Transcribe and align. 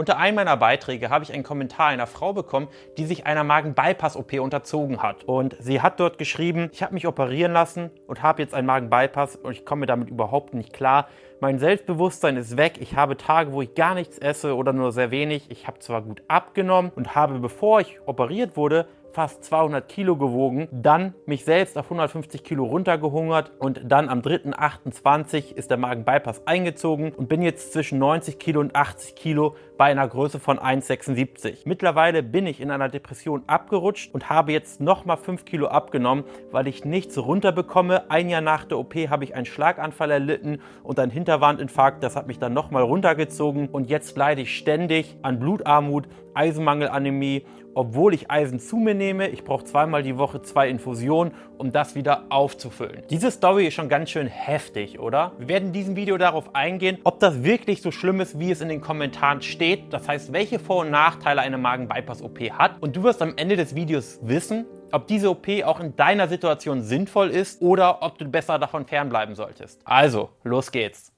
Unter 0.00 0.16
einem 0.16 0.36
meiner 0.36 0.56
Beiträge 0.56 1.10
habe 1.10 1.24
ich 1.24 1.34
einen 1.34 1.42
Kommentar 1.42 1.88
einer 1.88 2.06
Frau 2.06 2.32
bekommen, 2.32 2.68
die 2.96 3.04
sich 3.04 3.26
einer 3.26 3.44
Magen-Bypass-OP 3.44 4.32
unterzogen 4.40 5.02
hat. 5.02 5.24
Und 5.24 5.56
sie 5.60 5.82
hat 5.82 6.00
dort 6.00 6.16
geschrieben, 6.16 6.70
ich 6.72 6.82
habe 6.82 6.94
mich 6.94 7.06
operieren 7.06 7.52
lassen 7.52 7.90
und 8.06 8.22
habe 8.22 8.40
jetzt 8.40 8.54
einen 8.54 8.66
Magen-Bypass 8.66 9.36
und 9.36 9.52
ich 9.52 9.66
komme 9.66 9.84
damit 9.84 10.08
überhaupt 10.08 10.54
nicht 10.54 10.72
klar. 10.72 11.08
Mein 11.40 11.58
Selbstbewusstsein 11.58 12.38
ist 12.38 12.56
weg. 12.56 12.78
Ich 12.80 12.96
habe 12.96 13.18
Tage, 13.18 13.52
wo 13.52 13.60
ich 13.60 13.74
gar 13.74 13.94
nichts 13.94 14.16
esse 14.16 14.56
oder 14.56 14.72
nur 14.72 14.90
sehr 14.92 15.10
wenig. 15.10 15.50
Ich 15.50 15.66
habe 15.66 15.80
zwar 15.80 16.00
gut 16.00 16.22
abgenommen 16.28 16.92
und 16.96 17.14
habe, 17.14 17.38
bevor 17.38 17.82
ich 17.82 17.98
operiert 18.06 18.56
wurde, 18.56 18.86
fast 19.12 19.44
200 19.44 19.88
Kilo 19.88 20.16
gewogen, 20.16 20.68
dann 20.70 21.14
mich 21.26 21.44
selbst 21.44 21.76
auf 21.76 21.86
150 21.86 22.44
Kilo 22.44 22.64
runtergehungert 22.64 23.52
und 23.58 23.80
dann 23.84 24.08
am 24.08 24.20
3.28 24.20 25.54
ist 25.54 25.70
der 25.70 25.78
Magen-Bypass 25.78 26.46
eingezogen 26.46 27.12
und 27.12 27.28
bin 27.28 27.42
jetzt 27.42 27.72
zwischen 27.72 27.98
90 27.98 28.38
Kilo 28.38 28.60
und 28.60 28.74
80 28.74 29.14
Kilo 29.14 29.56
bei 29.76 29.86
einer 29.86 30.06
Größe 30.06 30.38
von 30.38 30.58
1,76. 30.58 31.62
Mittlerweile 31.64 32.22
bin 32.22 32.46
ich 32.46 32.60
in 32.60 32.70
einer 32.70 32.88
Depression 32.88 33.42
abgerutscht 33.46 34.12
und 34.14 34.28
habe 34.28 34.52
jetzt 34.52 34.80
nochmal 34.80 35.16
5 35.16 35.44
Kilo 35.44 35.68
abgenommen, 35.68 36.24
weil 36.50 36.66
ich 36.68 36.84
nichts 36.84 37.18
runterbekomme. 37.18 38.10
Ein 38.10 38.28
Jahr 38.28 38.42
nach 38.42 38.64
der 38.64 38.78
OP 38.78 38.94
habe 38.94 39.24
ich 39.24 39.34
einen 39.34 39.46
Schlaganfall 39.46 40.10
erlitten 40.10 40.60
und 40.82 40.98
einen 40.98 41.10
Hinterwandinfarkt. 41.10 42.02
Das 42.02 42.16
hat 42.16 42.26
mich 42.26 42.38
dann 42.38 42.52
nochmal 42.52 42.82
runtergezogen 42.82 43.68
und 43.68 43.88
jetzt 43.88 44.16
leide 44.16 44.42
ich 44.42 44.56
ständig 44.56 45.16
an 45.22 45.38
Blutarmut, 45.38 46.08
Eisenmangelanämie 46.34 47.44
obwohl 47.74 48.14
ich 48.14 48.30
Eisen 48.30 48.58
zu 48.60 48.76
mir 48.76 48.94
nehme. 48.94 49.28
Ich 49.28 49.44
brauche 49.44 49.64
zweimal 49.64 50.02
die 50.02 50.18
Woche 50.18 50.42
zwei 50.42 50.68
Infusionen, 50.68 51.32
um 51.58 51.72
das 51.72 51.94
wieder 51.94 52.24
aufzufüllen. 52.30 53.02
Diese 53.10 53.30
Story 53.30 53.66
ist 53.66 53.74
schon 53.74 53.88
ganz 53.88 54.10
schön 54.10 54.26
heftig, 54.26 54.98
oder? 54.98 55.32
Wir 55.38 55.48
werden 55.48 55.68
in 55.68 55.72
diesem 55.72 55.96
Video 55.96 56.18
darauf 56.18 56.54
eingehen, 56.54 56.98
ob 57.04 57.20
das 57.20 57.42
wirklich 57.42 57.82
so 57.82 57.90
schlimm 57.90 58.20
ist, 58.20 58.38
wie 58.38 58.50
es 58.50 58.60
in 58.60 58.68
den 58.68 58.80
Kommentaren 58.80 59.42
steht. 59.42 59.92
Das 59.92 60.08
heißt, 60.08 60.32
welche 60.32 60.58
Vor- 60.58 60.82
und 60.82 60.90
Nachteile 60.90 61.40
eine 61.40 61.58
Magen-Bypass-OP 61.58 62.50
hat. 62.52 62.80
Und 62.80 62.96
du 62.96 63.02
wirst 63.02 63.22
am 63.22 63.34
Ende 63.36 63.56
des 63.56 63.74
Videos 63.74 64.18
wissen, 64.22 64.66
ob 64.92 65.06
diese 65.06 65.30
OP 65.30 65.46
auch 65.64 65.80
in 65.80 65.94
deiner 65.96 66.28
Situation 66.28 66.82
sinnvoll 66.82 67.30
ist 67.30 67.62
oder 67.62 68.02
ob 68.02 68.18
du 68.18 68.24
besser 68.26 68.58
davon 68.58 68.86
fernbleiben 68.86 69.34
solltest. 69.34 69.80
Also, 69.84 70.30
los 70.42 70.72
geht's. 70.72 71.12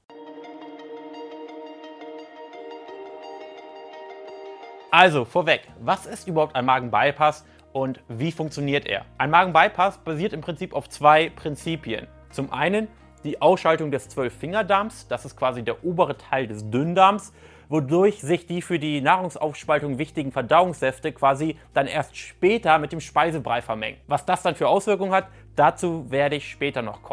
Also 4.94 5.24
vorweg, 5.24 5.62
was 5.80 6.04
ist 6.04 6.28
überhaupt 6.28 6.54
ein 6.54 6.66
Magen-Bypass 6.66 7.46
und 7.72 8.00
wie 8.08 8.30
funktioniert 8.30 8.84
er? 8.84 9.06
Ein 9.16 9.30
Magen-Bypass 9.30 9.96
basiert 9.96 10.34
im 10.34 10.42
Prinzip 10.42 10.74
auf 10.74 10.86
zwei 10.90 11.30
Prinzipien. 11.30 12.08
Zum 12.28 12.52
einen 12.52 12.88
die 13.24 13.40
Ausschaltung 13.40 13.90
des 13.90 14.10
Zwölffingerdarms, 14.10 15.08
das 15.08 15.24
ist 15.24 15.34
quasi 15.34 15.62
der 15.62 15.82
obere 15.82 16.18
Teil 16.18 16.46
des 16.46 16.68
Dünndarms, 16.68 17.32
wodurch 17.70 18.20
sich 18.20 18.46
die 18.46 18.60
für 18.60 18.78
die 18.78 19.00
Nahrungsaufspaltung 19.00 19.96
wichtigen 19.96 20.30
Verdauungssäfte 20.30 21.12
quasi 21.12 21.56
dann 21.72 21.86
erst 21.86 22.14
später 22.18 22.78
mit 22.78 22.92
dem 22.92 23.00
Speisebrei 23.00 23.62
vermengen. 23.62 23.96
Was 24.08 24.26
das 24.26 24.42
dann 24.42 24.56
für 24.56 24.68
Auswirkungen 24.68 25.12
hat, 25.12 25.28
dazu 25.56 26.10
werde 26.10 26.36
ich 26.36 26.50
später 26.50 26.82
noch 26.82 27.02
kommen. 27.02 27.11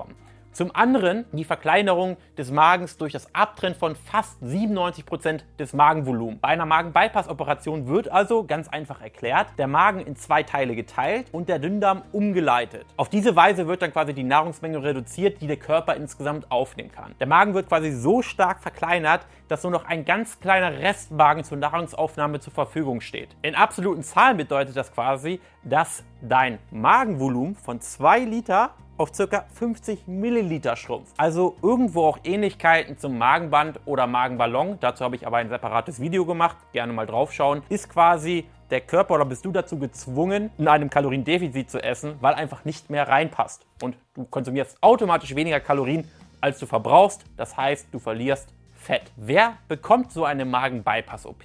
Zum 0.52 0.75
anderen 0.75 1.25
die 1.31 1.44
Verkleinerung 1.44 2.17
des 2.38 2.52
Magens 2.52 2.97
durch 2.97 3.14
das 3.14 3.33
Abtrennen 3.33 3.78
von 3.78 3.95
fast 3.95 4.38
97 4.42 5.05
Prozent 5.05 5.45
des 5.59 5.73
Magenvolumens. 5.73 6.42
Bei 6.42 6.50
einer 6.50 6.66
Magen-Bypass-Operation 6.66 7.88
wird 7.88 8.11
also, 8.11 8.44
ganz 8.44 8.67
einfach 8.67 9.02
erklärt, 9.02 9.47
der 9.58 9.67
Magen 9.67 10.02
in 10.02 10.16
zwei 10.16 10.44
Teile 10.44 10.75
geteilt 10.75 11.27
und 11.31 11.50
der 11.50 11.59
Dünndarm 11.59 12.02
umgeleitet. 12.11 12.86
Auf 12.97 13.09
diese 13.09 13.36
Weise 13.36 13.67
wird 13.67 13.81
dann 13.81 13.94
quasi 13.94 14.14
die 14.14 14.23
Nahrungsmenge 14.23 14.81
reduziert, 14.81 15.42
die 15.42 15.47
der 15.47 15.58
Körper 15.58 15.95
insgesamt 15.95 16.52
aufnehmen 16.52 16.92
kann. 16.92 17.14
Der 17.20 17.27
Magen 17.27 17.53
wird 17.53 17.67
quasi 17.67 17.92
so 17.92 18.22
stark 18.22 18.61
verkleinert, 18.61 19.25
dass 19.47 19.64
nur 19.64 19.72
noch 19.72 19.86
ein 19.86 20.05
ganz 20.05 20.39
kleiner 20.39 20.80
Restmagen 20.80 21.44
zur 21.44 21.58
Nahrungsaufnahme 21.58 22.39
zur 22.39 22.53
Verfügung 22.53 23.02
steht. 23.02 23.36
In 23.42 23.55
absoluten 23.55 24.03
Zahlen 24.03 24.38
bedeutet 24.38 24.75
das 24.75 24.92
quasi, 24.92 25.39
dass 25.64 26.03
dein 26.22 26.59
Magenvolumen 26.72 27.55
von 27.55 27.81
2 27.81 28.20
Liter 28.20 28.73
auf 29.00 29.14
ca. 29.14 29.45
50 29.53 30.08
Milliliter 30.08 30.76
schrumpft. 30.76 31.14
Also 31.17 31.55
irgendwo 31.64 32.05
auch 32.05 32.20
Ähnlichkeiten 32.26 32.98
zum 32.98 33.17
Magenband 33.17 33.80
oder 33.86 34.08
Magenballon. 34.08 34.77
Dazu 34.82 35.05
habe 35.05 35.15
ich 35.15 35.26
aber 35.26 35.37
ein 35.37 35.48
separates 35.48 36.02
Video 36.02 36.26
gemacht. 36.26 36.58
Gerne 36.73 36.92
mal 36.92 37.08
draufschauen. 37.08 37.64
Ist 37.70 37.89
quasi 37.89 38.45
der 38.70 38.82
Körper 38.82 39.15
oder 39.15 39.26
bist 39.26 39.45
du 39.45 39.52
dazu 39.52 39.80
gezwungen, 39.80 40.52
in 40.58 40.67
einem 40.67 40.89
Kaloriendefizit 40.89 41.71
zu 41.71 41.82
essen, 41.82 42.15
weil 42.20 42.33
einfach 42.33 42.65
nicht 42.65 42.89
mehr 42.89 43.08
reinpasst. 43.08 43.65
Und 43.82 43.95
du 44.14 44.26
konsumierst 44.26 44.77
automatisch 44.82 45.33
weniger 45.33 45.61
Kalorien, 45.61 46.05
als 46.42 46.59
du 46.59 46.65
verbrauchst. 46.65 47.23
Das 47.38 47.55
heißt, 47.55 47.88
du 47.92 47.99
verlierst 47.99 48.54
Fett. 48.76 49.11
Wer 49.15 49.54
bekommt 49.70 50.11
so 50.11 50.26
eine 50.26 50.43
Magen-Bypass-OP? 50.43 51.43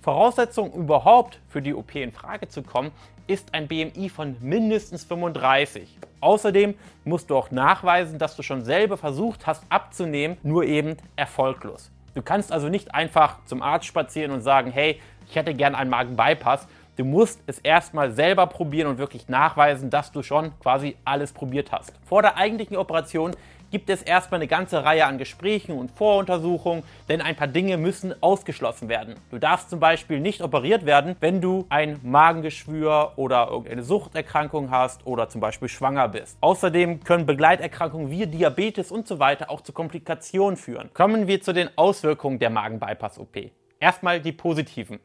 Voraussetzung 0.00 0.72
überhaupt 0.72 1.40
für 1.48 1.62
die 1.62 1.74
OP 1.74 1.94
in 1.94 2.12
Frage 2.12 2.48
zu 2.48 2.62
kommen, 2.62 2.90
ist 3.26 3.54
ein 3.54 3.66
BMI 3.68 4.08
von 4.08 4.36
mindestens 4.40 5.04
35. 5.04 5.98
Außerdem 6.20 6.74
musst 7.04 7.30
du 7.30 7.36
auch 7.36 7.50
nachweisen, 7.50 8.18
dass 8.18 8.36
du 8.36 8.42
schon 8.42 8.64
selber 8.64 8.96
versucht 8.96 9.46
hast 9.46 9.64
abzunehmen, 9.68 10.36
nur 10.42 10.64
eben 10.64 10.96
erfolglos. 11.16 11.90
Du 12.14 12.22
kannst 12.22 12.50
also 12.50 12.68
nicht 12.68 12.94
einfach 12.94 13.44
zum 13.44 13.62
Arzt 13.62 13.86
spazieren 13.86 14.30
und 14.32 14.40
sagen, 14.40 14.70
hey, 14.70 15.00
ich 15.28 15.36
hätte 15.36 15.54
gern 15.54 15.74
einen 15.74 15.90
Magen-Bypass. 15.90 16.66
Du 16.96 17.04
musst 17.04 17.42
es 17.46 17.58
erstmal 17.58 18.10
selber 18.12 18.46
probieren 18.46 18.88
und 18.88 18.96
wirklich 18.96 19.28
nachweisen, 19.28 19.90
dass 19.90 20.12
du 20.12 20.22
schon 20.22 20.58
quasi 20.60 20.96
alles 21.04 21.32
probiert 21.32 21.72
hast. 21.72 21.92
Vor 22.06 22.22
der 22.22 22.38
eigentlichen 22.38 22.76
Operation 22.78 23.36
gibt 23.76 23.90
es 23.90 24.00
erstmal 24.00 24.38
eine 24.38 24.48
ganze 24.48 24.84
Reihe 24.84 25.04
an 25.04 25.18
Gesprächen 25.18 25.76
und 25.76 25.90
Voruntersuchungen, 25.90 26.82
denn 27.10 27.20
ein 27.20 27.36
paar 27.36 27.46
Dinge 27.46 27.76
müssen 27.76 28.14
ausgeschlossen 28.22 28.88
werden. 28.88 29.16
Du 29.30 29.36
darfst 29.38 29.68
zum 29.68 29.80
Beispiel 29.80 30.18
nicht 30.18 30.40
operiert 30.40 30.86
werden, 30.86 31.14
wenn 31.20 31.42
du 31.42 31.66
ein 31.68 32.00
Magengeschwür 32.02 33.12
oder 33.16 33.48
irgendeine 33.50 33.82
Suchterkrankung 33.82 34.70
hast 34.70 35.06
oder 35.06 35.28
zum 35.28 35.42
Beispiel 35.42 35.68
schwanger 35.68 36.08
bist. 36.08 36.38
Außerdem 36.40 37.04
können 37.04 37.26
Begleiterkrankungen 37.26 38.10
wie 38.10 38.26
Diabetes 38.26 38.90
und 38.90 39.06
so 39.06 39.18
weiter 39.18 39.50
auch 39.50 39.60
zu 39.60 39.74
Komplikationen 39.74 40.56
führen. 40.56 40.88
Kommen 40.94 41.26
wir 41.26 41.42
zu 41.42 41.52
den 41.52 41.68
Auswirkungen 41.76 42.38
der 42.38 42.48
Magen-Bypass-OP. 42.48 43.50
Erstmal 43.78 44.22
die 44.22 44.32
positiven. 44.32 45.00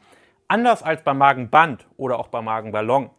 Anders 0.47 0.81
als 0.81 1.03
beim 1.03 1.17
Magenband 1.17 1.85
oder 1.97 2.17
auch 2.17 2.29
beim 2.29 2.45
Magenballon 2.45 3.09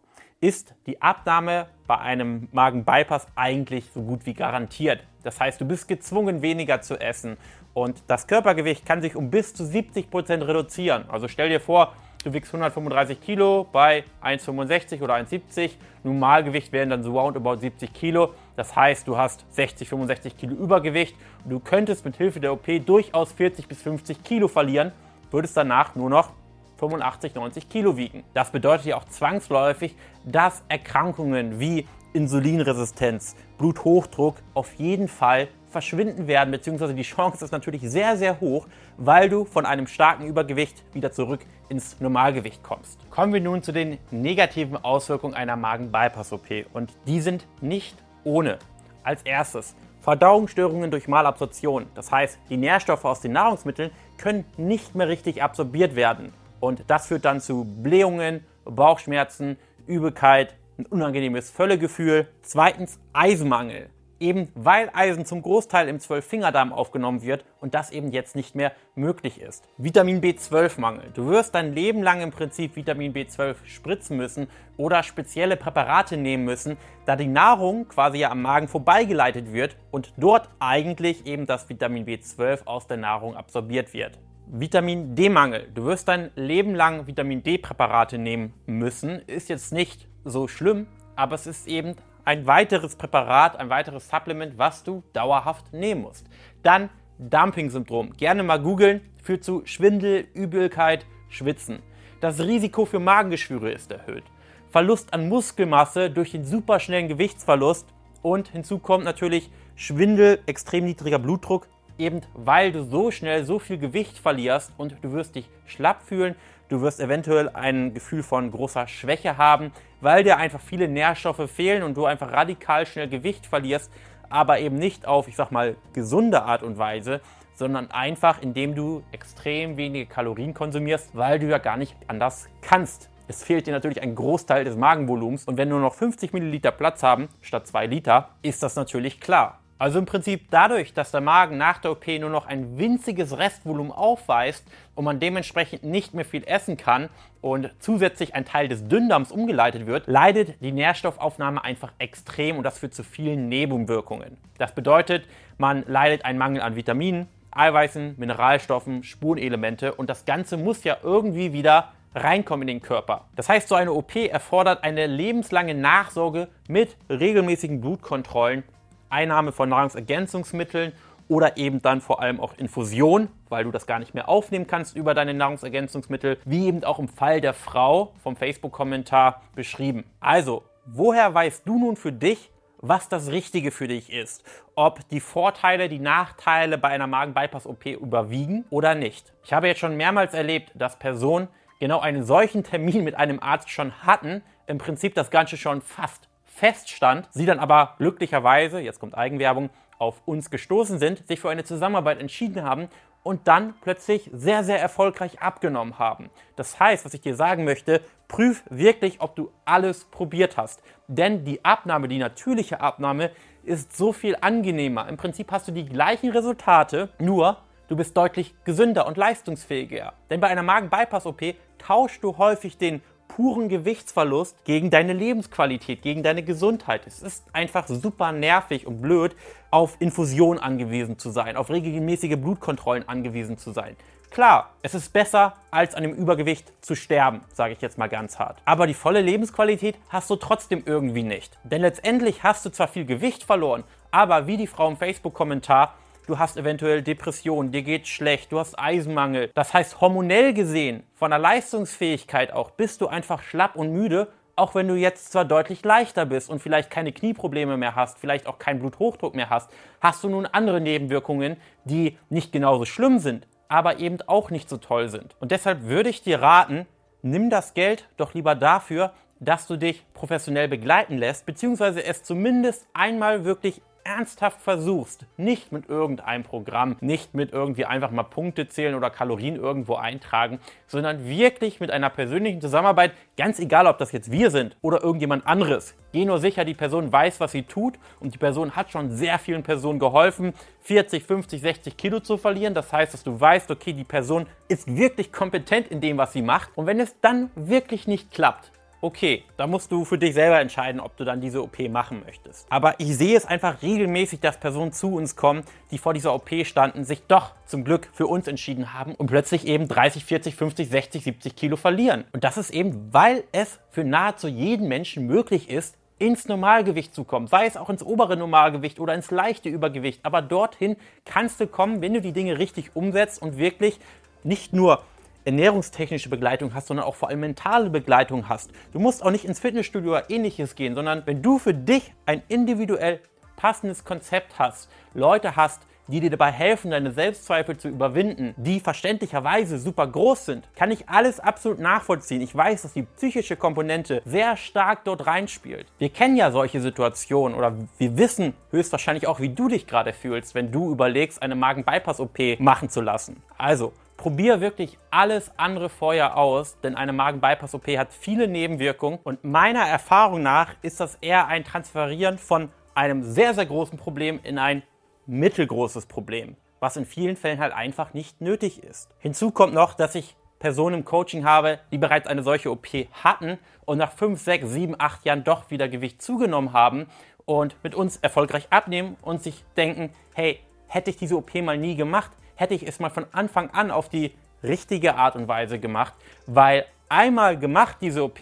ist 0.43 0.75
die 0.87 1.01
Abnahme 1.01 1.67
bei 1.87 1.97
einem 1.99 2.49
Magen-Bypass 2.51 3.27
eigentlich 3.33 3.85
so 3.93 4.01
gut 4.01 4.25
wie 4.25 4.33
garantiert. 4.33 4.99
Das 5.23 5.39
heißt, 5.39 5.61
du 5.61 5.65
bist 5.65 5.87
gezwungen, 5.87 6.41
weniger 6.41 6.81
zu 6.81 6.99
essen 6.99 7.37
und 7.73 8.03
das 8.07 8.27
Körpergewicht 8.27 8.85
kann 8.85 9.01
sich 9.01 9.15
um 9.15 9.31
bis 9.31 9.53
zu 9.53 9.65
70 9.65 10.11
Prozent 10.11 10.45
reduzieren. 10.45 11.05
Also 11.07 11.29
stell 11.29 11.47
dir 11.47 11.61
vor, 11.61 11.93
du 12.25 12.33
wiegst 12.33 12.53
135 12.53 13.21
Kilo 13.21 13.65
bei 13.71 14.03
1,65 14.21 15.01
oder 15.01 15.13
1,70. 15.13 15.71
Normalgewicht 16.03 16.73
wären 16.73 16.89
dann 16.89 17.03
so 17.03 17.17
roundabout 17.17 17.61
70 17.61 17.93
Kilo. 17.93 18.33
Das 18.57 18.75
heißt, 18.75 19.07
du 19.07 19.15
hast 19.15 19.45
60, 19.51 19.87
65 19.87 20.35
Kilo 20.35 20.55
Übergewicht. 20.55 21.15
Du 21.45 21.61
könntest 21.61 22.03
mit 22.03 22.17
Hilfe 22.17 22.41
der 22.41 22.51
OP 22.51 22.67
durchaus 22.85 23.31
40 23.31 23.69
bis 23.69 23.81
50 23.81 24.25
Kilo 24.25 24.49
verlieren, 24.49 24.91
würdest 25.31 25.55
danach 25.55 25.95
nur 25.95 26.09
noch 26.09 26.31
85, 26.77 27.35
90 27.35 27.69
Kilo 27.69 27.97
wiegen. 27.97 28.23
Das 28.33 28.51
bedeutet 28.51 28.87
ja 28.87 28.97
auch 28.97 29.05
zwangsläufig, 29.05 29.95
dass 30.25 30.63
Erkrankungen 30.67 31.59
wie 31.59 31.87
Insulinresistenz, 32.13 33.35
Bluthochdruck 33.57 34.35
auf 34.53 34.73
jeden 34.75 35.07
Fall 35.07 35.47
verschwinden 35.73 36.27
werden, 36.27 36.51
beziehungsweise 36.51 36.93
die 36.93 37.01
Chance 37.01 37.43
ist 37.43 37.51
natürlich 37.51 37.81
sehr, 37.81 38.15
sehr 38.15 38.39
hoch, 38.39 38.67
weil 38.97 39.27
du 39.27 39.43
von 39.43 39.65
einem 39.65 39.87
starken 39.87 40.27
Übergewicht 40.27 40.83
wieder 40.93 41.11
zurück 41.11 41.41
ins 41.67 41.99
Normalgewicht 41.99 42.61
kommst. 42.63 42.99
Kommen 43.09 43.33
wir 43.33 43.41
nun 43.41 43.63
zu 43.63 43.71
den 43.71 43.97
negativen 44.11 44.77
Auswirkungen 44.77 45.33
einer 45.33 45.55
Magen-Bypass-OP 45.55 46.67
und 46.73 46.93
die 47.07 47.19
sind 47.19 47.47
nicht 47.59 47.97
ohne. 48.23 48.59
Als 49.03 49.23
erstes 49.23 49.75
Verdauungsstörungen 50.01 50.91
durch 50.91 51.07
Malabsorption, 51.07 51.87
das 51.95 52.11
heißt, 52.11 52.37
die 52.49 52.57
Nährstoffe 52.57 53.05
aus 53.05 53.21
den 53.21 53.31
Nahrungsmitteln 53.31 53.89
können 54.17 54.45
nicht 54.57 54.95
mehr 54.95 55.07
richtig 55.07 55.41
absorbiert 55.41 55.95
werden. 55.95 56.33
Und 56.63 56.85
das 56.87 57.07
führt 57.07 57.25
dann 57.25 57.41
zu 57.41 57.65
Blähungen, 57.65 58.45
Bauchschmerzen, 58.63 59.57
Übelkeit, 59.85 60.55
ein 60.77 60.85
unangenehmes 60.85 61.49
Völlegefühl. 61.51 62.29
Zweitens 62.41 63.01
Eisenmangel. 63.11 63.89
Eben 64.21 64.47
weil 64.55 64.89
Eisen 64.93 65.25
zum 65.25 65.41
Großteil 65.41 65.89
im 65.89 65.99
Zwölffingerdarm 65.99 66.71
aufgenommen 66.71 67.21
wird 67.21 67.43
und 67.59 67.73
das 67.73 67.91
eben 67.91 68.13
jetzt 68.13 68.37
nicht 68.37 68.55
mehr 68.55 68.71
möglich 68.95 69.41
ist. 69.41 69.67
Vitamin 69.77 70.21
B12-Mangel. 70.21 71.11
Du 71.13 71.27
wirst 71.27 71.53
dein 71.53 71.73
Leben 71.73 72.01
lang 72.01 72.21
im 72.21 72.31
Prinzip 72.31 72.77
Vitamin 72.77 73.13
B12 73.13 73.57
spritzen 73.65 74.15
müssen 74.15 74.47
oder 74.77 75.03
spezielle 75.03 75.57
Präparate 75.57 76.15
nehmen 76.15 76.45
müssen, 76.45 76.77
da 77.05 77.17
die 77.17 77.27
Nahrung 77.27 77.89
quasi 77.89 78.19
ja 78.19 78.31
am 78.31 78.41
Magen 78.41 78.69
vorbeigeleitet 78.69 79.51
wird 79.51 79.75
und 79.91 80.13
dort 80.15 80.47
eigentlich 80.59 81.25
eben 81.25 81.45
das 81.45 81.67
Vitamin 81.67 82.05
B12 82.05 82.65
aus 82.65 82.87
der 82.87 82.95
Nahrung 82.95 83.35
absorbiert 83.35 83.93
wird. 83.93 84.17
Vitamin 84.47 85.15
D-Mangel. 85.15 85.69
Du 85.73 85.85
wirst 85.85 86.07
dein 86.07 86.31
Leben 86.35 86.75
lang 86.75 87.07
Vitamin 87.07 87.43
D-Präparate 87.43 88.17
nehmen 88.17 88.53
müssen. 88.65 89.19
Ist 89.27 89.49
jetzt 89.49 89.73
nicht 89.73 90.07
so 90.25 90.47
schlimm, 90.47 90.87
aber 91.15 91.35
es 91.35 91.47
ist 91.47 91.67
eben 91.67 91.95
ein 92.25 92.45
weiteres 92.45 92.95
Präparat, 92.95 93.59
ein 93.59 93.69
weiteres 93.69 94.09
Supplement, 94.09 94.57
was 94.57 94.83
du 94.83 95.03
dauerhaft 95.13 95.73
nehmen 95.73 96.01
musst. 96.03 96.27
Dann 96.61 96.89
Dumping-Syndrom. 97.19 98.13
Gerne 98.17 98.43
mal 98.43 98.61
googeln. 98.61 99.01
Führt 99.21 99.43
zu 99.43 99.61
Schwindel, 99.65 100.27
Übelkeit, 100.33 101.05
Schwitzen. 101.29 101.79
Das 102.19 102.39
Risiko 102.39 102.85
für 102.85 102.99
Magengeschwüre 102.99 103.71
ist 103.71 103.91
erhöht. 103.91 104.23
Verlust 104.69 105.13
an 105.13 105.29
Muskelmasse 105.29 106.09
durch 106.09 106.31
den 106.31 106.45
superschnellen 106.45 107.07
Gewichtsverlust 107.07 107.87
und 108.21 108.49
hinzu 108.49 108.79
kommt 108.79 109.05
natürlich 109.05 109.51
Schwindel, 109.75 110.39
extrem 110.45 110.85
niedriger 110.85 111.19
Blutdruck, 111.19 111.67
eben 111.97 112.21
weil 112.33 112.71
du 112.71 112.83
so 112.83 113.11
schnell 113.11 113.45
so 113.45 113.59
viel 113.59 113.77
Gewicht 113.77 114.17
verlierst 114.17 114.71
und 114.77 114.95
du 115.01 115.11
wirst 115.11 115.35
dich 115.35 115.49
schlapp 115.65 116.03
fühlen, 116.03 116.35
du 116.69 116.81
wirst 116.81 116.99
eventuell 116.99 117.49
ein 117.49 117.93
Gefühl 117.93 118.23
von 118.23 118.51
großer 118.51 118.87
Schwäche 118.87 119.37
haben, 119.37 119.71
weil 120.01 120.23
dir 120.23 120.37
einfach 120.37 120.59
viele 120.59 120.87
Nährstoffe 120.87 121.49
fehlen 121.49 121.83
und 121.83 121.95
du 121.95 122.05
einfach 122.05 122.31
radikal 122.31 122.85
schnell 122.85 123.07
Gewicht 123.07 123.45
verlierst, 123.45 123.91
aber 124.29 124.59
eben 124.59 124.77
nicht 124.77 125.05
auf, 125.05 125.27
ich 125.27 125.35
sag 125.35 125.51
mal, 125.51 125.75
gesunde 125.93 126.43
Art 126.43 126.63
und 126.63 126.77
Weise, 126.77 127.21
sondern 127.55 127.91
einfach 127.91 128.41
indem 128.41 128.75
du 128.75 129.03
extrem 129.11 129.77
wenige 129.77 130.07
Kalorien 130.07 130.53
konsumierst, 130.53 131.15
weil 131.15 131.39
du 131.39 131.47
ja 131.47 131.59
gar 131.59 131.77
nicht 131.77 131.95
anders 132.07 132.49
kannst. 132.61 133.09
Es 133.27 133.43
fehlt 133.43 133.67
dir 133.67 133.71
natürlich 133.71 134.01
ein 134.01 134.15
Großteil 134.15 134.65
des 134.65 134.75
Magenvolumens 134.75 135.45
und 135.45 135.57
wenn 135.57 135.69
nur 135.69 135.79
noch 135.79 135.93
50 135.93 136.33
Milliliter 136.33 136.71
Platz 136.71 137.03
haben 137.03 137.29
statt 137.41 137.67
2 137.67 137.85
Liter, 137.85 138.29
ist 138.41 138.63
das 138.63 138.75
natürlich 138.75 139.21
klar. 139.21 139.59
Also 139.79 139.99
im 139.99 140.05
Prinzip 140.05 140.47
dadurch, 140.49 140.93
dass 140.93 141.11
der 141.11 141.21
Magen 141.21 141.57
nach 141.57 141.79
der 141.79 141.91
OP 141.91 142.07
nur 142.07 142.29
noch 142.29 142.45
ein 142.45 142.77
winziges 142.77 143.37
Restvolumen 143.37 143.91
aufweist 143.91 144.65
und 144.95 145.03
man 145.03 145.19
dementsprechend 145.19 145.83
nicht 145.83 146.13
mehr 146.13 146.25
viel 146.25 146.43
essen 146.45 146.77
kann 146.77 147.09
und 147.41 147.71
zusätzlich 147.79 148.35
ein 148.35 148.45
Teil 148.45 148.67
des 148.67 148.87
Dünndarms 148.87 149.31
umgeleitet 149.31 149.85
wird, 149.85 150.07
leidet 150.07 150.61
die 150.61 150.71
Nährstoffaufnahme 150.71 151.63
einfach 151.63 151.91
extrem 151.97 152.57
und 152.57 152.63
das 152.63 152.79
führt 152.79 152.93
zu 152.93 153.03
vielen 153.03 153.49
Nebenwirkungen. 153.49 154.37
Das 154.57 154.73
bedeutet, 154.73 155.27
man 155.57 155.83
leidet 155.87 156.23
einen 156.23 156.37
Mangel 156.37 156.61
an 156.61 156.75
Vitaminen, 156.75 157.27
Eiweißen, 157.51 158.15
Mineralstoffen, 158.17 159.03
Spurenelemente 159.03 159.93
und 159.93 160.09
das 160.09 160.25
Ganze 160.25 160.57
muss 160.57 160.83
ja 160.83 160.97
irgendwie 161.03 161.53
wieder 161.53 161.89
reinkommen 162.15 162.67
in 162.67 162.79
den 162.79 162.81
Körper. 162.81 163.25
Das 163.35 163.49
heißt, 163.49 163.67
so 163.67 163.75
eine 163.75 163.91
OP 163.91 164.15
erfordert 164.15 164.83
eine 164.83 165.07
lebenslange 165.07 165.73
Nachsorge 165.73 166.47
mit 166.67 166.95
regelmäßigen 167.09 167.81
Blutkontrollen 167.81 168.63
Einnahme 169.13 169.53
von 169.53 169.69
Nahrungsergänzungsmitteln 169.69 170.91
oder 171.27 171.57
eben 171.57 171.81
dann 171.81 172.01
vor 172.01 172.21
allem 172.21 172.39
auch 172.39 172.57
Infusion, 172.57 173.29
weil 173.49 173.63
du 173.63 173.71
das 173.71 173.87
gar 173.87 173.99
nicht 173.99 174.13
mehr 174.13 174.27
aufnehmen 174.27 174.67
kannst 174.67 174.95
über 174.95 175.13
deine 175.13 175.33
Nahrungsergänzungsmittel, 175.33 176.37
wie 176.45 176.67
eben 176.67 176.83
auch 176.83 176.99
im 176.99 177.07
Fall 177.07 177.39
der 177.39 177.53
Frau 177.53 178.13
vom 178.21 178.35
Facebook-Kommentar 178.35 179.41
beschrieben. 179.55 180.03
Also, 180.19 180.63
woher 180.85 181.33
weißt 181.33 181.67
du 181.67 181.79
nun 181.79 181.95
für 181.95 182.11
dich, 182.11 182.51
was 182.79 183.07
das 183.07 183.31
Richtige 183.31 183.71
für 183.71 183.87
dich 183.87 184.11
ist? 184.11 184.43
Ob 184.75 185.07
die 185.09 185.21
Vorteile, 185.21 185.87
die 185.87 185.99
Nachteile 185.99 186.77
bei 186.77 186.89
einer 186.89 187.07
Magen-Bypass-OP 187.07 187.85
überwiegen 187.85 188.65
oder 188.69 188.93
nicht? 188.93 189.33
Ich 189.43 189.53
habe 189.53 189.67
jetzt 189.67 189.79
schon 189.79 189.95
mehrmals 189.95 190.33
erlebt, 190.33 190.71
dass 190.75 190.99
Personen 190.99 191.47
genau 191.79 192.01
einen 192.01 192.25
solchen 192.25 192.63
Termin 192.63 193.03
mit 193.03 193.15
einem 193.15 193.39
Arzt 193.39 193.69
schon 193.69 193.93
hatten, 194.05 194.43
im 194.67 194.77
Prinzip 194.77 195.15
das 195.15 195.31
Ganze 195.31 195.57
schon 195.57 195.81
fast 195.81 196.27
feststand, 196.53 197.27
sie 197.31 197.45
dann 197.45 197.59
aber 197.59 197.95
glücklicherweise, 197.97 198.79
jetzt 198.79 198.99
kommt 198.99 199.17
Eigenwerbung, 199.17 199.69
auf 199.97 200.21
uns 200.25 200.49
gestoßen 200.49 200.99
sind, 200.99 201.27
sich 201.27 201.39
für 201.39 201.49
eine 201.49 201.63
Zusammenarbeit 201.63 202.19
entschieden 202.19 202.63
haben 202.63 202.89
und 203.23 203.47
dann 203.47 203.73
plötzlich 203.81 204.29
sehr, 204.33 204.63
sehr 204.63 204.79
erfolgreich 204.79 205.41
abgenommen 205.41 205.97
haben. 205.97 206.29
Das 206.55 206.79
heißt, 206.79 207.05
was 207.05 207.13
ich 207.13 207.21
dir 207.21 207.35
sagen 207.35 207.63
möchte, 207.63 208.01
prüf 208.27 208.63
wirklich, 208.69 209.21
ob 209.21 209.35
du 209.35 209.51
alles 209.65 210.05
probiert 210.05 210.57
hast. 210.57 210.83
Denn 211.07 211.45
die 211.45 211.63
Abnahme, 211.63 212.07
die 212.07 212.17
natürliche 212.17 212.81
Abnahme, 212.81 213.31
ist 213.63 213.95
so 213.95 214.11
viel 214.11 214.35
angenehmer. 214.41 215.07
Im 215.07 215.17
Prinzip 215.17 215.51
hast 215.51 215.67
du 215.67 215.71
die 215.71 215.85
gleichen 215.85 216.31
Resultate, 216.31 217.09
nur 217.17 217.57
du 217.87 217.95
bist 217.95 218.17
deutlich 218.17 218.53
gesünder 218.65 219.07
und 219.07 219.15
leistungsfähiger. 219.15 220.13
Denn 220.29 220.41
bei 220.41 220.47
einer 220.47 220.63
Magen-Bypass-OP 220.63 221.55
tauschst 221.77 222.23
du 222.23 222.37
häufig 222.37 222.77
den 222.77 223.01
puren 223.35 223.67
Gewichtsverlust 223.67 224.63
gegen 224.63 224.91
deine 224.91 225.13
Lebensqualität, 225.13 226.03
gegen 226.03 226.21
deine 226.21 226.43
Gesundheit. 226.43 227.07
Es 227.07 227.21
ist 227.21 227.43
einfach 227.51 227.87
super 227.87 228.31
nervig 228.31 228.85
und 228.85 229.01
blöd, 229.01 229.35
auf 229.71 229.95
Infusion 229.99 230.59
angewiesen 230.59 231.17
zu 231.17 231.31
sein, 231.31 231.57
auf 231.57 231.71
regelmäßige 231.71 232.35
Blutkontrollen 232.37 233.09
angewiesen 233.09 233.57
zu 233.57 233.71
sein. 233.71 233.95
Klar, 234.29 234.71
es 234.81 234.93
ist 234.93 235.13
besser, 235.13 235.53
als 235.71 235.95
an 235.95 236.03
dem 236.03 236.13
Übergewicht 236.13 236.71
zu 236.81 236.95
sterben, 236.95 237.41
sage 237.53 237.73
ich 237.73 237.81
jetzt 237.81 237.97
mal 237.97 238.09
ganz 238.09 238.39
hart. 238.39 238.61
Aber 238.65 238.87
die 238.87 238.93
volle 238.93 239.21
Lebensqualität 239.21 239.95
hast 240.09 240.29
du 240.29 240.35
trotzdem 240.35 240.83
irgendwie 240.85 241.23
nicht. 241.23 241.57
Denn 241.63 241.81
letztendlich 241.81 242.43
hast 242.43 242.65
du 242.65 242.71
zwar 242.71 242.87
viel 242.87 243.05
Gewicht 243.05 243.43
verloren, 243.43 243.83
aber 244.11 244.47
wie 244.47 244.57
die 244.57 244.67
Frau 244.67 244.87
im 244.89 244.97
Facebook-Kommentar 244.97 245.95
du 246.27 246.39
hast 246.39 246.57
eventuell 246.57 247.01
Depressionen, 247.01 247.71
dir 247.71 247.83
geht 247.83 248.07
schlecht, 248.07 248.51
du 248.51 248.59
hast 248.59 248.77
Eisenmangel. 248.79 249.49
Das 249.53 249.73
heißt, 249.73 250.01
hormonell 250.01 250.53
gesehen, 250.53 251.03
von 251.13 251.31
der 251.31 251.39
Leistungsfähigkeit 251.39 252.51
auch, 252.53 252.71
bist 252.71 253.01
du 253.01 253.07
einfach 253.07 253.41
schlapp 253.41 253.75
und 253.75 253.91
müde, 253.91 254.27
auch 254.55 254.75
wenn 254.75 254.87
du 254.87 254.95
jetzt 254.95 255.31
zwar 255.31 255.45
deutlich 255.45 255.83
leichter 255.83 256.25
bist 256.25 256.49
und 256.49 256.61
vielleicht 256.61 256.91
keine 256.91 257.11
Knieprobleme 257.11 257.77
mehr 257.77 257.95
hast, 257.95 258.19
vielleicht 258.19 258.45
auch 258.45 258.59
keinen 258.59 258.79
Bluthochdruck 258.79 259.35
mehr 259.35 259.49
hast, 259.49 259.71
hast 259.99 260.23
du 260.23 260.29
nun 260.29 260.45
andere 260.45 260.79
Nebenwirkungen, 260.79 261.57
die 261.85 262.17
nicht 262.29 262.51
genauso 262.51 262.85
schlimm 262.85 263.19
sind, 263.19 263.47
aber 263.67 263.99
eben 263.99 264.19
auch 264.27 264.51
nicht 264.51 264.69
so 264.69 264.77
toll 264.77 265.09
sind. 265.09 265.35
Und 265.39 265.51
deshalb 265.51 265.83
würde 265.83 266.09
ich 266.09 266.21
dir 266.21 266.41
raten, 266.41 266.85
nimm 267.23 267.49
das 267.49 267.73
Geld 267.73 268.07
doch 268.17 268.33
lieber 268.33 268.53
dafür, 268.53 269.13
dass 269.39 269.67
du 269.67 269.75
dich 269.75 270.05
professionell 270.13 270.67
begleiten 270.67 271.17
lässt, 271.17 271.45
beziehungsweise 271.45 272.03
es 272.03 272.23
zumindest 272.23 272.87
einmal 272.93 273.45
wirklich 273.45 273.81
ernsthaft 274.03 274.61
versuchst, 274.61 275.25
nicht 275.37 275.71
mit 275.71 275.89
irgendeinem 275.89 276.43
Programm, 276.43 276.97
nicht 277.01 277.33
mit 277.33 277.51
irgendwie 277.51 277.85
einfach 277.85 278.11
mal 278.11 278.23
Punkte 278.23 278.67
zählen 278.67 278.95
oder 278.95 279.09
Kalorien 279.09 279.55
irgendwo 279.55 279.95
eintragen, 279.95 280.59
sondern 280.87 281.25
wirklich 281.25 281.79
mit 281.79 281.91
einer 281.91 282.09
persönlichen 282.09 282.61
Zusammenarbeit, 282.61 283.13
ganz 283.37 283.59
egal, 283.59 283.87
ob 283.87 283.97
das 283.97 284.11
jetzt 284.11 284.31
wir 284.31 284.51
sind 284.51 284.77
oder 284.81 285.03
irgendjemand 285.03 285.47
anderes. 285.47 285.95
Geh 286.11 286.25
nur 286.25 286.39
sicher, 286.39 286.65
die 286.65 286.73
Person 286.73 287.11
weiß, 287.11 287.39
was 287.39 287.51
sie 287.51 287.63
tut 287.63 287.95
und 288.19 288.33
die 288.33 288.37
Person 288.37 288.75
hat 288.75 288.91
schon 288.91 289.11
sehr 289.11 289.39
vielen 289.39 289.63
Personen 289.63 289.99
geholfen, 289.99 290.53
40, 290.81 291.23
50, 291.23 291.61
60 291.61 291.97
Kilo 291.97 292.19
zu 292.19 292.37
verlieren. 292.37 292.73
Das 292.73 292.91
heißt, 292.91 293.13
dass 293.13 293.23
du 293.23 293.39
weißt, 293.39 293.71
okay, 293.71 293.93
die 293.93 294.03
Person 294.03 294.45
ist 294.67 294.95
wirklich 294.95 295.31
kompetent 295.31 295.87
in 295.87 296.01
dem, 296.01 296.17
was 296.17 296.33
sie 296.33 296.41
macht. 296.41 296.69
Und 296.75 296.85
wenn 296.85 296.99
es 296.99 297.19
dann 297.21 297.49
wirklich 297.55 298.07
nicht 298.07 298.31
klappt, 298.31 298.71
okay, 299.03 299.43
da 299.57 299.67
musst 299.67 299.91
du 299.91 300.05
für 300.05 300.17
dich 300.17 300.33
selber 300.33 300.59
entscheiden, 300.59 301.01
ob 301.01 301.17
du 301.17 301.25
dann 301.25 301.41
diese 301.41 301.61
OP 301.61 301.77
machen 301.89 302.21
möchtest. 302.25 302.65
Aber 302.69 302.99
ich 302.99 303.15
sehe 303.17 303.35
es 303.35 303.45
einfach 303.45 303.81
regelmäßig, 303.81 304.39
dass 304.39 304.57
Personen 304.57 304.93
zu 304.93 305.15
uns 305.15 305.35
kommen, 305.35 305.63
die 305.91 305.97
vor 305.97 306.13
dieser 306.13 306.33
OP 306.33 306.49
standen, 306.63 307.03
sich 307.03 307.23
doch 307.27 307.51
zum 307.65 307.83
Glück 307.83 308.07
für 308.13 308.27
uns 308.27 308.47
entschieden 308.47 308.93
haben 308.93 309.13
und 309.15 309.27
plötzlich 309.27 309.67
eben 309.67 309.89
30, 309.89 310.23
40, 310.23 310.55
50, 310.55 310.89
60, 310.89 311.23
70 311.23 311.55
Kilo 311.55 311.75
verlieren. 311.75 312.23
Und 312.31 312.45
das 312.45 312.57
ist 312.57 312.69
eben, 312.71 313.13
weil 313.13 313.43
es 313.51 313.79
für 313.89 314.05
nahezu 314.05 314.47
jeden 314.47 314.87
Menschen 314.87 315.27
möglich 315.27 315.69
ist, 315.69 315.97
ins 316.17 316.47
Normalgewicht 316.47 317.13
zu 317.13 317.25
kommen, 317.25 317.47
sei 317.47 317.65
es 317.65 317.75
auch 317.75 317.89
ins 317.89 318.03
obere 318.03 318.37
Normalgewicht 318.37 319.01
oder 319.01 319.13
ins 319.13 319.31
leichte 319.31 319.67
Übergewicht. 319.67 320.21
Aber 320.23 320.41
dorthin 320.41 320.95
kannst 321.25 321.59
du 321.59 321.67
kommen, 321.67 322.01
wenn 322.01 322.13
du 322.13 322.21
die 322.21 322.31
Dinge 322.31 322.57
richtig 322.57 322.95
umsetzt 322.95 323.41
und 323.41 323.57
wirklich 323.57 323.99
nicht 324.43 324.71
nur 324.71 325.03
ernährungstechnische 325.45 326.29
Begleitung 326.29 326.73
hast, 326.73 326.87
sondern 326.87 327.05
auch 327.05 327.15
vor 327.15 327.29
allem 327.29 327.41
mentale 327.41 327.89
Begleitung 327.89 328.49
hast. 328.49 328.71
Du 328.91 328.99
musst 328.99 329.23
auch 329.23 329.31
nicht 329.31 329.45
ins 329.45 329.59
Fitnessstudio 329.59 330.11
oder 330.11 330.29
ähnliches 330.29 330.75
gehen, 330.75 330.95
sondern 330.95 331.23
wenn 331.25 331.41
du 331.41 331.59
für 331.59 331.73
dich 331.73 332.13
ein 332.25 332.41
individuell 332.47 333.19
passendes 333.55 334.03
Konzept 334.03 334.59
hast, 334.59 334.89
Leute 335.13 335.55
hast, 335.55 335.81
die 336.07 336.19
dir 336.19 336.29
dabei 336.29 336.51
helfen, 336.51 336.91
deine 336.91 337.11
Selbstzweifel 337.11 337.77
zu 337.77 337.87
überwinden, 337.87 338.53
die 338.57 338.79
verständlicherweise 338.79 339.79
super 339.79 340.05
groß 340.05 340.45
sind, 340.45 340.67
kann 340.75 340.91
ich 340.91 341.07
alles 341.07 341.39
absolut 341.39 341.79
nachvollziehen. 341.79 342.41
Ich 342.41 342.53
weiß, 342.53 342.81
dass 342.81 342.93
die 342.93 343.03
psychische 343.03 343.55
Komponente 343.55 344.21
sehr 344.25 344.57
stark 344.57 345.05
dort 345.05 345.25
reinspielt. 345.25 345.87
Wir 345.99 346.09
kennen 346.09 346.35
ja 346.35 346.51
solche 346.51 346.81
Situationen 346.81 347.57
oder 347.57 347.77
wir 347.97 348.17
wissen 348.17 348.53
höchstwahrscheinlich 348.71 349.27
auch, 349.27 349.39
wie 349.39 349.49
du 349.49 349.69
dich 349.69 349.87
gerade 349.87 350.13
fühlst, 350.13 350.55
wenn 350.55 350.71
du 350.71 350.91
überlegst, 350.91 351.41
eine 351.41 351.55
Magen-Bypass-OP 351.55 352.59
machen 352.59 352.89
zu 352.89 353.01
lassen. 353.01 353.41
Also, 353.57 353.93
Probier 354.23 354.61
wirklich 354.61 354.97
alles 355.11 355.51
andere 355.57 355.89
vorher 355.89 356.37
aus, 356.37 356.79
denn 356.79 356.95
eine 356.95 357.11
Magen-Bypass-OP 357.11 357.89
hat 357.97 358.13
viele 358.13 358.47
Nebenwirkungen 358.47 359.19
und 359.21 359.43
meiner 359.43 359.81
Erfahrung 359.81 360.41
nach 360.41 360.75
ist 360.81 361.01
das 361.01 361.15
eher 361.15 361.47
ein 361.47 361.65
Transferieren 361.65 362.37
von 362.37 362.69
einem 362.95 363.23
sehr, 363.23 363.53
sehr 363.53 363.65
großen 363.65 363.97
Problem 363.97 364.39
in 364.43 364.59
ein 364.59 364.81
mittelgroßes 365.25 366.05
Problem, 366.05 366.55
was 366.79 366.95
in 366.95 367.05
vielen 367.05 367.35
Fällen 367.35 367.59
halt 367.59 367.73
einfach 367.73 368.13
nicht 368.13 368.39
nötig 368.39 368.81
ist. 368.81 369.09
Hinzu 369.19 369.51
kommt 369.51 369.73
noch, 369.73 369.93
dass 369.93 370.15
ich 370.15 370.37
Personen 370.57 370.99
im 370.99 371.03
Coaching 371.03 371.43
habe, 371.43 371.79
die 371.91 371.97
bereits 371.97 372.25
eine 372.25 372.43
solche 372.43 372.71
OP 372.71 372.87
hatten 373.11 373.59
und 373.83 373.97
nach 373.97 374.13
5, 374.13 374.39
6, 374.41 374.69
7, 374.69 374.95
8 374.97 375.25
Jahren 375.25 375.43
doch 375.43 375.69
wieder 375.69 375.89
Gewicht 375.89 376.21
zugenommen 376.21 376.71
haben 376.71 377.07
und 377.43 377.75
mit 377.83 377.93
uns 377.93 378.15
erfolgreich 378.15 378.67
abnehmen 378.69 379.17
und 379.21 379.43
sich 379.43 379.65
denken, 379.75 380.11
hey, 380.33 380.61
hätte 380.87 381.09
ich 381.09 381.17
diese 381.17 381.35
OP 381.35 381.53
mal 381.55 381.77
nie 381.77 381.97
gemacht, 381.97 382.31
hätte 382.63 382.73
ich 382.73 382.87
es 382.87 382.99
mal 382.99 383.09
von 383.09 383.25
Anfang 383.33 383.69
an 383.71 383.91
auf 383.91 384.09
die 384.09 384.31
richtige 384.63 385.15
Art 385.15 385.35
und 385.35 385.47
Weise 385.47 385.79
gemacht, 385.79 386.13
weil 386.47 386.85
einmal 387.09 387.59
gemacht 387.59 387.97
diese 387.99 388.23
OP 388.23 388.39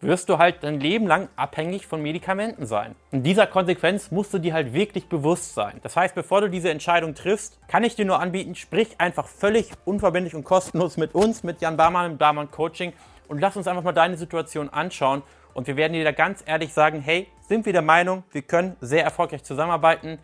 wirst 0.00 0.28
du 0.28 0.38
halt 0.38 0.64
dein 0.64 0.80
Leben 0.80 1.06
lang 1.06 1.28
abhängig 1.36 1.86
von 1.86 2.02
Medikamenten 2.02 2.66
sein. 2.66 2.96
In 3.12 3.22
dieser 3.22 3.46
Konsequenz 3.46 4.10
musst 4.10 4.34
du 4.34 4.38
dir 4.38 4.52
halt 4.52 4.74
wirklich 4.74 5.06
bewusst 5.06 5.54
sein. 5.54 5.78
Das 5.84 5.96
heißt, 5.96 6.16
bevor 6.16 6.40
du 6.40 6.50
diese 6.50 6.70
Entscheidung 6.70 7.14
triffst, 7.14 7.60
kann 7.68 7.84
ich 7.84 7.94
dir 7.94 8.04
nur 8.04 8.18
anbieten, 8.18 8.56
sprich 8.56 9.00
einfach 9.00 9.28
völlig 9.28 9.70
unverbindlich 9.84 10.34
und 10.34 10.42
kostenlos 10.42 10.96
mit 10.96 11.14
uns, 11.14 11.44
mit 11.44 11.60
Jan 11.60 11.76
Barmann 11.76 12.10
im 12.10 12.18
Barmann 12.18 12.50
Coaching 12.50 12.92
und 13.28 13.40
lass 13.40 13.56
uns 13.56 13.68
einfach 13.68 13.84
mal 13.84 13.92
deine 13.92 14.16
Situation 14.16 14.70
anschauen 14.70 15.22
und 15.54 15.68
wir 15.68 15.76
werden 15.76 15.92
dir 15.92 16.02
da 16.02 16.10
ganz 16.10 16.42
ehrlich 16.44 16.72
sagen, 16.72 17.00
hey, 17.00 17.28
sind 17.46 17.64
wir 17.64 17.72
der 17.72 17.82
Meinung, 17.82 18.24
wir 18.32 18.42
können 18.42 18.76
sehr 18.80 19.04
erfolgreich 19.04 19.44
zusammenarbeiten 19.44 20.18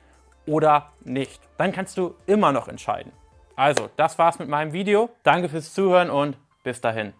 oder 0.44 0.90
nicht. 1.04 1.40
Dann 1.56 1.70
kannst 1.70 1.96
du 1.98 2.16
immer 2.26 2.50
noch 2.50 2.66
entscheiden. 2.66 3.12
Also, 3.58 3.90
das 3.96 4.16
war's 4.20 4.38
mit 4.38 4.48
meinem 4.48 4.72
Video. 4.72 5.10
Danke 5.24 5.48
fürs 5.48 5.74
Zuhören 5.74 6.10
und 6.10 6.36
bis 6.62 6.80
dahin. 6.80 7.12